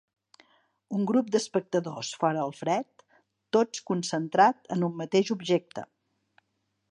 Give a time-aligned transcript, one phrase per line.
[0.99, 3.05] Un grup d'espectadors fora al fred,
[3.57, 5.87] tots concentrat en un mateix objecte.